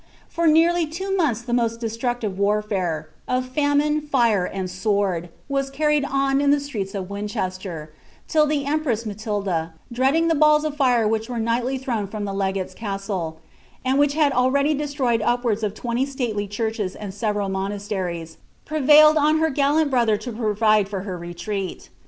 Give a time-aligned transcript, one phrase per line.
[0.27, 6.05] For nearly two months the most destructive warfare, of famine, fire, and sword, was carried
[6.05, 7.93] ou in the streets of Winchester;
[8.27, 12.33] till the empress Matilda, dreading the balls of fire which were nightly thrown from the
[12.33, 13.41] legate's castle,
[13.85, 19.17] and which had already destroyed upwards of twenty stately churches and several mo nasteries, prevailed
[19.17, 21.89] on her gallant brother to provide for her retreat.